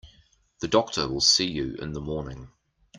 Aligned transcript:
The 0.61 0.67
doctor 0.67 1.07
will 1.07 1.21
see 1.21 1.45
you 1.45 1.75
in 1.75 1.93
the 1.93 2.01
morning. 2.01 2.49